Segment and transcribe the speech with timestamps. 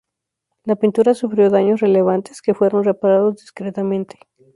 [0.63, 4.17] La pintura sufrió daños relevantes, que fueron reparados discretamente.